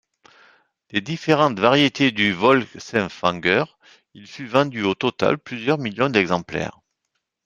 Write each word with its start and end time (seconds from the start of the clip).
Des 0.89 0.99
différentes 1.01 1.59
variétés 1.59 2.09
du 2.11 2.33
Volksempfänger, 2.33 3.65
il 4.15 4.25
fut 4.25 4.47
vendu 4.47 4.81
au 4.81 4.95
total 4.95 5.37
plusieurs 5.37 5.77
millions 5.77 6.09
d’exemplaires. 6.09 6.79